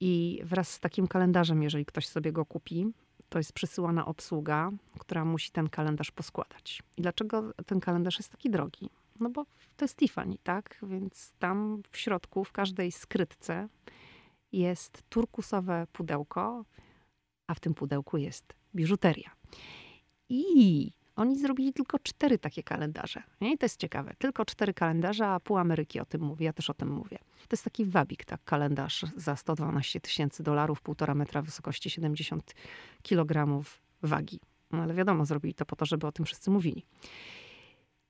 [0.00, 2.86] I wraz z takim kalendarzem, jeżeli ktoś sobie go kupi,
[3.28, 6.82] to jest przysyłana obsługa, która musi ten kalendarz poskładać.
[6.96, 8.90] I dlaczego ten kalendarz jest taki drogi?
[9.20, 9.44] No bo
[9.76, 10.78] to jest Tiffany, tak?
[10.82, 13.68] Więc tam w środku, w każdej skrytce
[14.52, 16.64] jest turkusowe pudełko,
[17.46, 19.30] a w tym pudełku jest biżuteria.
[20.28, 23.22] I oni zrobili tylko cztery takie kalendarze.
[23.40, 24.14] I to jest ciekawe.
[24.18, 26.44] Tylko cztery kalendarze, a pół Ameryki o tym mówi.
[26.44, 27.18] Ja też o tym mówię.
[27.18, 32.54] To jest taki wabik, tak, kalendarz za 112 tysięcy dolarów, półtora metra wysokości, 70
[33.02, 34.40] kilogramów wagi.
[34.72, 36.84] No ale wiadomo, zrobili to po to, żeby o tym wszyscy mówili.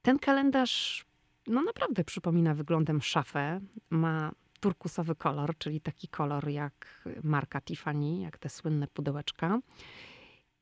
[0.03, 1.05] Ten kalendarz,
[1.47, 3.61] no naprawdę przypomina wyglądem szafę.
[3.91, 9.59] Ma turkusowy kolor, czyli taki kolor jak marka Tiffany, jak te słynne pudełeczka.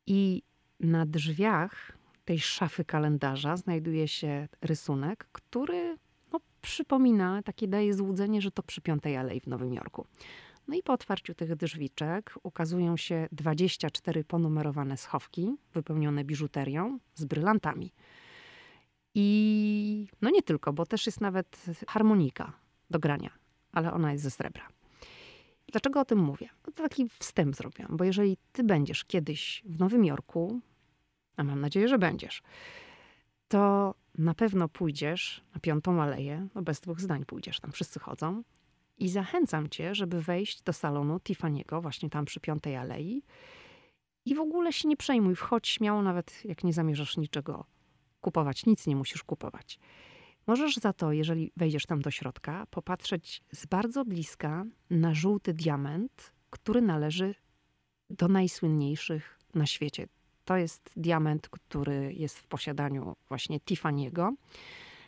[0.07, 0.43] I
[0.81, 1.93] na drzwiach
[2.25, 5.97] tej szafy kalendarza znajduje się rysunek, który
[6.33, 10.07] no, przypomina, takie daje złudzenie, że to przy Piątej Alei w Nowym Jorku.
[10.69, 17.93] No i po otwarciu tych drzwiczek ukazują się 24 ponumerowane schowki wypełnione biżuterią z brylantami.
[19.15, 22.53] I no nie tylko, bo też jest nawet harmonika
[22.91, 23.31] do grania,
[23.73, 24.69] ale ona jest ze srebra.
[25.73, 26.49] Dlaczego o tym mówię?
[26.67, 30.61] No to taki wstęp zrobiłam, bo jeżeli ty będziesz kiedyś w Nowym Jorku,
[31.37, 32.43] a mam nadzieję, że będziesz,
[33.49, 38.43] to na pewno pójdziesz na Piątą Aleję, no bez dwóch zdań pójdziesz, tam wszyscy chodzą.
[38.99, 43.23] I zachęcam cię, żeby wejść do salonu Tiffany'ego, właśnie tam przy Piątej Alei.
[44.25, 47.65] I w ogóle się nie przejmuj, wchodź śmiało, nawet jak nie zamierzasz niczego
[48.21, 49.79] kupować, nic nie musisz kupować.
[50.47, 56.33] Możesz za to, jeżeli wejdziesz tam do środka, popatrzeć z bardzo bliska na żółty diament,
[56.51, 57.35] który należy
[58.11, 60.07] do najsłynniejszych na świecie.
[60.45, 64.33] To jest diament, który jest w posiadaniu właśnie Tiffany'ego.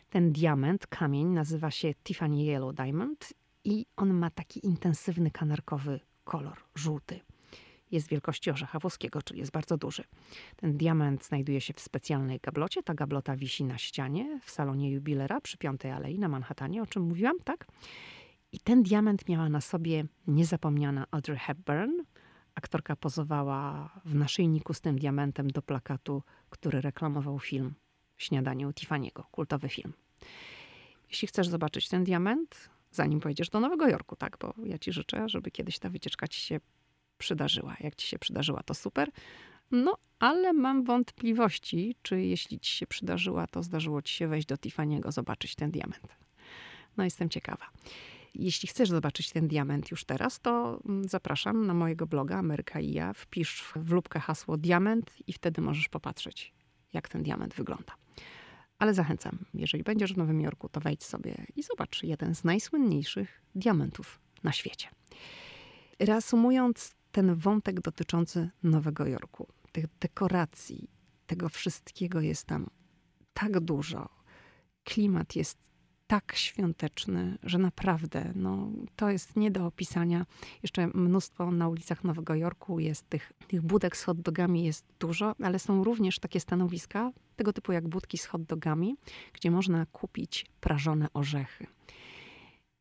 [0.09, 6.57] Ten diament, kamień, nazywa się Tiffany Yellow Diamond i on ma taki intensywny kanarkowy kolor,
[6.75, 7.19] żółty.
[7.91, 10.03] Jest wielkości orzecha włoskiego, czyli jest bardzo duży.
[10.55, 12.83] Ten diament znajduje się w specjalnej gablocie.
[12.83, 17.03] Ta gablota wisi na ścianie w salonie jubilera przy Piątej Alei na Manhattanie, o czym
[17.03, 17.67] mówiłam, tak?
[18.51, 21.91] I ten diament miała na sobie niezapomniana Audrey Hepburn,
[22.57, 27.73] aktorka pozowała w naszyjniku z tym diamentem do plakatu, który reklamował film
[28.17, 29.93] Śniadanie u Tiffany'ego, kultowy film.
[31.09, 35.29] Jeśli chcesz zobaczyć ten diament, zanim pojedziesz do Nowego Jorku, tak, bo ja ci życzę,
[35.29, 36.59] żeby kiedyś ta wycieczka ci się
[37.17, 37.75] przydarzyła.
[37.79, 39.09] Jak ci się przydarzyła, to super.
[39.71, 44.55] No, ale mam wątpliwości, czy jeśli ci się przydarzyła, to zdarzyło ci się wejść do
[44.55, 46.07] Tiffany'ego, zobaczyć ten diament.
[46.97, 47.65] No, jestem ciekawa.
[48.39, 52.91] Jeśli chcesz zobaczyć ten diament już teraz, to mm, zapraszam na mojego bloga Ameryka i
[52.91, 53.13] ja.
[53.13, 56.53] Wpisz w lubkę hasło diament i wtedy możesz popatrzeć,
[56.93, 57.93] jak ten diament wygląda.
[58.79, 63.41] Ale zachęcam, jeżeli będziesz w Nowym Jorku, to wejdź sobie i zobacz jeden z najsłynniejszych
[63.55, 64.87] diamentów na świecie.
[65.99, 70.89] Reasumując ten wątek dotyczący Nowego Jorku, tych dekoracji,
[71.27, 72.69] tego wszystkiego jest tam
[73.33, 74.09] tak dużo.
[74.83, 75.57] Klimat jest
[76.07, 80.25] tak świąteczny, że naprawdę no, to jest nie do opisania.
[80.63, 85.35] Jeszcze mnóstwo na ulicach Nowego Jorku jest tych, tych budek z hot dogami jest dużo,
[85.43, 88.95] ale są również takie stanowiska, tego typu jak budki z hot dogami,
[89.33, 91.67] gdzie można kupić prażone orzechy.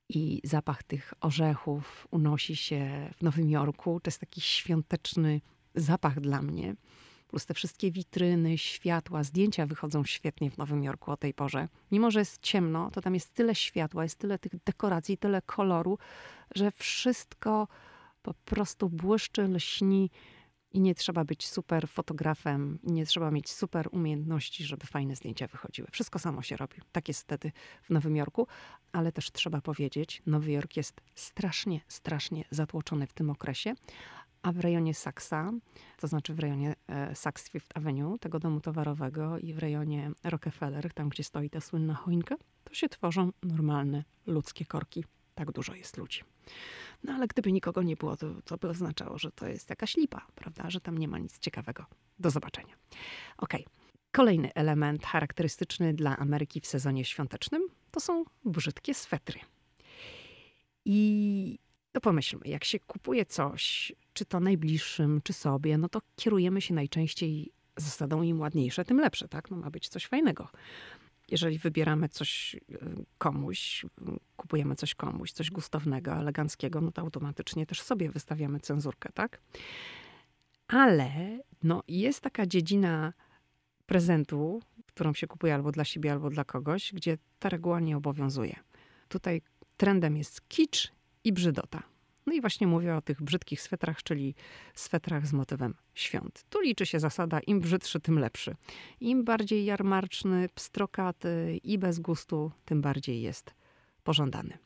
[0.09, 4.01] I zapach tych orzechów unosi się w Nowym Jorku.
[4.01, 5.41] To jest taki świąteczny
[5.75, 6.77] zapach dla mnie
[7.27, 11.69] plus te wszystkie witryny, światła, zdjęcia wychodzą świetnie w Nowym Jorku o tej porze.
[11.93, 15.99] Mimo, że jest ciemno, to tam jest tyle światła, jest tyle tych dekoracji, tyle koloru,
[16.55, 17.69] że wszystko
[18.23, 20.11] po prostu błyszczy, lśni
[20.73, 25.89] I nie trzeba być super fotografem, nie trzeba mieć super umiejętności, żeby fajne zdjęcia wychodziły.
[25.93, 26.77] Wszystko samo się robi.
[26.93, 28.47] Tak jest wtedy w Nowym Jorku,
[28.93, 33.75] ale też trzeba powiedzieć, Nowy Jork jest strasznie, strasznie zatłoczony w tym okresie,
[34.47, 35.53] a w rejonie Saxa,
[36.01, 40.93] to znaczy w rejonie e, Saks Fifth Avenue, tego domu towarowego i w rejonie Rockefeller,
[40.93, 45.05] tam gdzie stoi ta słynna choinka, to się tworzą normalne ludzkie korki.
[45.35, 46.23] Tak dużo jest ludzi.
[47.05, 50.27] No ale gdyby nikogo nie było, to, to by oznaczało, że to jest jakaś lipa,
[50.35, 50.71] prawda?
[50.71, 51.87] Że tam nie ma nic ciekawego.
[52.19, 52.75] Do zobaczenia.
[53.39, 53.65] Okej.
[53.65, 53.75] Okay.
[54.13, 59.41] Kolejny element charakterystyczny dla Ameryki w sezonie świątecznym to są brzydkie swetry.
[60.85, 61.59] I
[61.97, 66.75] to pomyślmy, jak się kupuje coś, czy to najbliższym, czy sobie, no to kierujemy się
[66.75, 69.51] najczęściej zasadą im ładniejsze, tym lepsze, tak?
[69.51, 70.49] No ma być coś fajnego.
[71.31, 72.59] Jeżeli wybieramy coś y,
[73.19, 73.87] komuś,
[74.37, 79.41] kupujemy coś komuś, coś gustownego, eleganckiego, no to automatycznie też sobie wystawiamy cenzurkę, tak?
[80.69, 83.13] Ale no, jest taka dziedzina
[83.87, 88.57] prezentu, którą się kupuje albo dla siebie, albo dla kogoś, gdzie ta reguła nie obowiązuje.
[89.09, 89.43] Tutaj
[89.77, 90.96] trendem jest kicz
[91.27, 91.83] i brzydota.
[92.27, 94.35] No i właśnie mówię o tych brzydkich swetrach, czyli
[94.75, 96.45] swetrach z motywem świąt.
[96.51, 98.57] Tu liczy się zasada im brzydszy, tym lepszy.
[99.01, 103.55] Im bardziej jarmarczny, pstrokaty i bez gustu, tym bardziej jest
[104.05, 104.59] pożądany.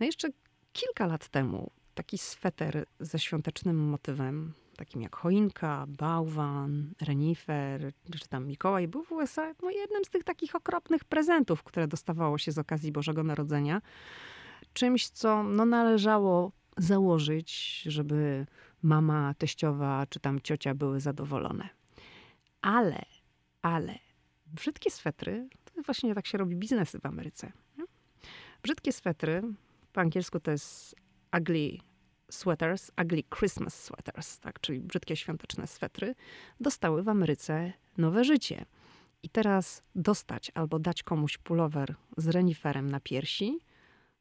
[0.00, 0.28] No jeszcze
[0.72, 8.46] kilka lat temu taki sweter ze świątecznym motywem, takim jak choinka, bałwan, renifer, czy tam
[8.46, 12.58] Mikołaj, był w USA no, jednym z tych takich okropnych prezentów, które dostawało się z
[12.58, 13.82] okazji Bożego Narodzenia.
[14.72, 18.46] Czymś, co no, należało założyć, żeby
[18.82, 21.68] mama, teściowa czy tam ciocia były zadowolone.
[22.62, 23.04] Ale,
[23.62, 23.98] ale
[24.46, 27.52] brzydkie swetry, to właśnie tak się robi biznesy w Ameryce.
[27.78, 27.84] Nie?
[28.62, 29.42] Brzydkie swetry,
[29.92, 30.96] po angielsku to jest
[31.38, 31.78] ugly
[32.30, 36.14] sweaters, ugly Christmas sweaters, tak, czyli brzydkie świąteczne swetry,
[36.60, 38.64] dostały w Ameryce nowe życie.
[39.22, 43.58] I teraz dostać albo dać komuś pullover z reniferem na piersi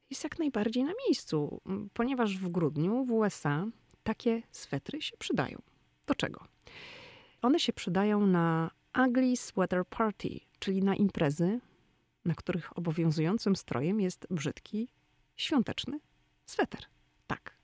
[0.10, 1.62] jest jak najbardziej na miejscu,
[1.94, 3.68] ponieważ w grudniu w USA
[4.04, 5.62] takie swetry się przydają.
[6.08, 6.46] Do czego?
[7.42, 8.72] One się przydają na
[9.08, 11.60] ugly sweater party, czyli na imprezy,
[12.26, 14.90] na których obowiązującym strojem jest brzydki,
[15.36, 16.00] świąteczny
[16.46, 16.82] sweter.
[17.28, 17.59] Tak.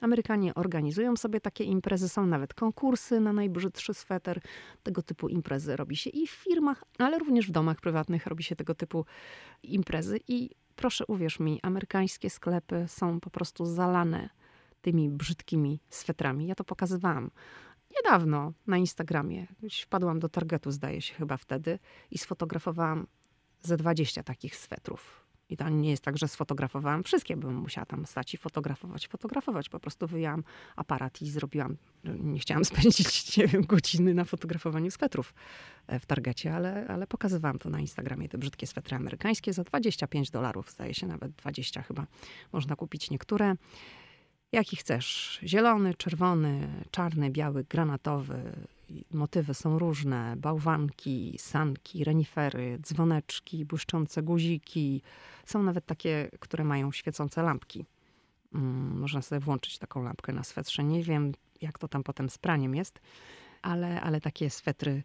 [0.00, 4.40] Amerykanie organizują sobie takie imprezy, są nawet konkursy na najbrzydszy sweter.
[4.82, 8.56] Tego typu imprezy robi się i w firmach, ale również w domach prywatnych robi się
[8.56, 9.04] tego typu
[9.62, 10.20] imprezy.
[10.28, 14.28] I proszę uwierz mi, amerykańskie sklepy są po prostu zalane
[14.82, 16.46] tymi brzydkimi swetrami.
[16.46, 17.30] Ja to pokazywałam
[17.96, 19.46] niedawno na Instagramie.
[19.82, 21.78] Wpadłam do Targetu, zdaje się chyba wtedy,
[22.10, 23.06] i sfotografowałam
[23.62, 25.19] ze 20 takich swetrów.
[25.50, 29.68] I to nie jest tak, że sfotografowałam wszystkie, bym musiała tam stać i fotografować, fotografować.
[29.68, 30.44] Po prostu wyjęłam
[30.76, 35.34] aparat i zrobiłam, nie chciałam spędzić, nie wiem, godziny na fotografowaniu swetrów
[35.86, 40.30] e, w Targecie, ale, ale pokazywałam to na Instagramie, te brzydkie swetry amerykańskie za 25
[40.30, 42.06] dolarów, zdaje się nawet 20 chyba.
[42.52, 43.54] Można kupić niektóre.
[44.52, 45.40] Jaki chcesz?
[45.42, 48.52] Zielony, czerwony, czarny, biały, granatowy,
[49.10, 50.36] motywy są różne.
[50.36, 55.02] Bałwanki, sanki, renifery, dzwoneczki, błyszczące guziki.
[55.44, 57.84] Są nawet takie, które mają świecące lampki.
[58.54, 60.84] Mm, można sobie włączyć taką lampkę na swetrze.
[60.84, 63.00] Nie wiem, jak to tam potem z praniem jest,
[63.62, 65.02] ale, ale takie swetry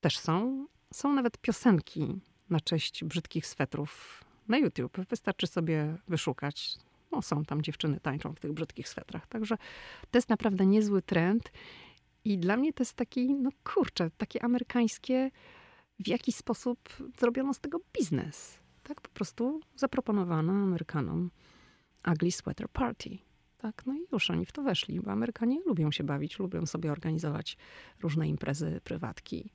[0.00, 0.66] też są.
[0.92, 4.98] Są nawet piosenki na cześć brzydkich swetrów na YouTube.
[5.08, 6.78] Wystarczy sobie wyszukać.
[7.12, 9.26] No, są tam dziewczyny tańczą w tych brzydkich swetrach.
[9.26, 9.56] Także
[10.10, 11.52] to jest naprawdę niezły trend.
[12.24, 15.30] I dla mnie to jest taki, no kurczę, takie amerykańskie,
[15.98, 16.78] w jaki sposób
[17.18, 18.58] zrobiono z tego biznes.
[18.82, 21.30] Tak po prostu zaproponowano Amerykanom
[22.12, 23.18] ugly sweater party.
[23.58, 26.92] Tak, no i już oni w to weszli, bo Amerykanie lubią się bawić, lubią sobie
[26.92, 27.56] organizować
[28.02, 29.52] różne imprezy, prywatki.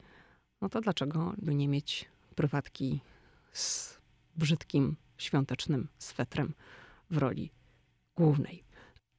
[0.62, 3.02] No to dlaczego by nie mieć prywatki
[3.52, 3.98] z
[4.36, 6.54] brzydkim, świątecznym swetrem
[7.10, 7.52] w roli
[8.16, 8.64] głównej?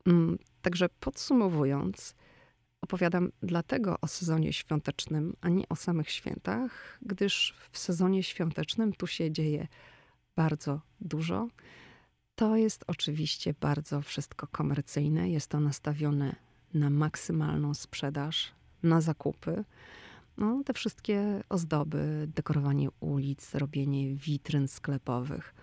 [0.07, 2.15] Mm, także podsumowując,
[2.83, 9.07] Opowiadam dlatego o sezonie świątecznym, a nie o samych świętach, gdyż w sezonie świątecznym tu
[9.07, 9.69] się dzieje
[10.37, 11.49] bardzo dużo.
[12.35, 16.37] To jest oczywiście bardzo wszystko komercyjne, jest to nastawione
[16.75, 18.53] na maksymalną sprzedaż,
[18.83, 19.65] na zakupy.
[20.37, 25.55] No, te wszystkie ozdoby, dekorowanie ulic, robienie witryn sklepowych,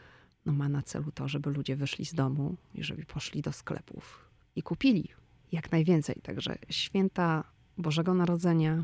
[0.45, 4.29] no, ma na celu to, żeby ludzie wyszli z domu i żeby poszli do sklepów
[4.55, 5.09] i kupili
[5.51, 6.15] jak najwięcej.
[6.23, 7.43] Także święta
[7.77, 8.83] Bożego Narodzenia.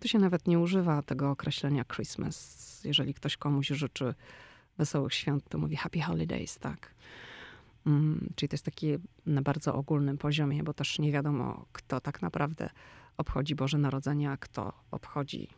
[0.00, 2.80] Tu się nawet nie używa tego określenia Christmas.
[2.84, 4.14] Jeżeli ktoś komuś życzy
[4.78, 6.94] wesołych świąt, to mówi Happy Holidays, tak.
[7.86, 12.22] Mm, czyli to jest takie na bardzo ogólnym poziomie, bo też nie wiadomo, kto tak
[12.22, 12.70] naprawdę
[13.16, 15.48] obchodzi Boże Narodzenie, a kto obchodzi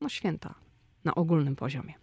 [0.00, 0.54] no, święta
[1.04, 1.94] na ogólnym poziomie.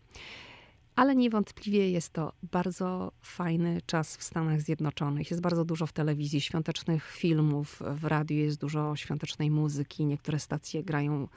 [0.97, 5.31] Ale niewątpliwie jest to bardzo fajny czas w Stanach Zjednoczonych.
[5.31, 10.05] Jest bardzo dużo w telewizji świątecznych filmów, w radiu jest dużo świątecznej muzyki.
[10.05, 11.27] Niektóre stacje grają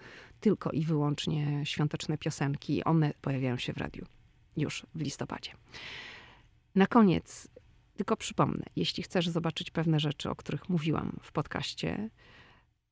[0.41, 2.85] tylko i wyłącznie świąteczne piosenki.
[2.85, 4.07] One pojawiają się w radiu
[4.57, 5.51] już w listopadzie.
[6.75, 7.49] Na koniec
[7.97, 12.11] tylko przypomnę, jeśli chcesz zobaczyć pewne rzeczy, o których mówiłam w podcaście,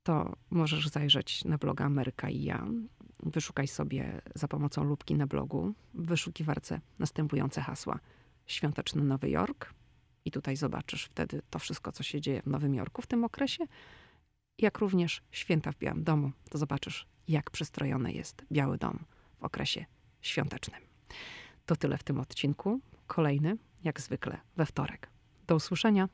[0.09, 2.67] to możesz zajrzeć na bloga Ameryka i ja.
[3.23, 7.99] Wyszukaj sobie za pomocą lubki na blogu w wyszukiwarce następujące hasła:
[8.47, 9.75] Świąteczny Nowy Jork.
[10.25, 13.65] I tutaj zobaczysz wtedy to wszystko, co się dzieje w Nowym Jorku w tym okresie.
[14.59, 19.05] Jak również święta w Białym Domu, to zobaczysz, jak przystrojony jest Biały Dom
[19.41, 19.85] w okresie
[20.21, 20.81] świątecznym.
[21.67, 22.81] To tyle w tym odcinku.
[23.07, 25.11] Kolejny, jak zwykle, we wtorek.
[25.47, 26.09] Do usłyszenia.